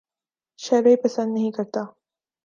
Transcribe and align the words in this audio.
شاعری 0.59 0.95
پسند 0.95 1.33
نہیں 1.33 1.51
کرتا 1.51 1.83